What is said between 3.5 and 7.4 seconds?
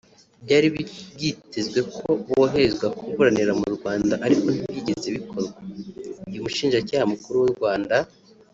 mu Rwanda ariko ntibyigeze bikorwa ibyo Umushinjacyaha Mukuru